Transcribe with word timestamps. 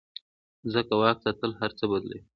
ځکه 0.73 0.93
واک 1.01 1.17
ساتل 1.25 1.51
هر 1.59 1.71
څه 1.79 1.85
بدلوي. 1.91 2.21